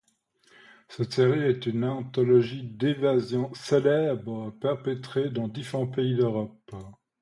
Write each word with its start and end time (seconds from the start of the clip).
Cette 0.87 1.13
série 1.13 1.43
est 1.43 1.67
une 1.67 1.83
anthologie 1.85 2.63
d'évasions 2.63 3.53
célèbres 3.53 4.49
perpétrées 4.59 5.29
dans 5.29 5.47
différents 5.47 5.85
pays 5.85 6.15
d'Europe. 6.15 6.71